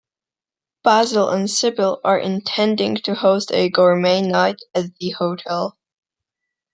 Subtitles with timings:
[0.83, 5.77] Basil and Sybil are intending to host a gourmet night at the hotel.